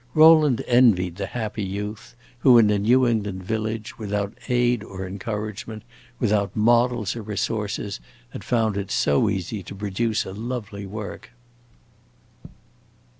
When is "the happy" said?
1.17-1.61